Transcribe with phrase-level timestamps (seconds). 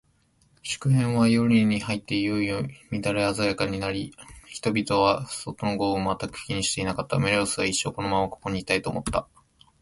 [0.63, 4.15] 祝宴は、夜に入っていよいよ乱れ華やかになり、
[4.47, 7.19] 人々は、外の豪雨を全く気にしなくなった。
[7.19, 9.27] メロスは、一生このままここにいたい、と思った。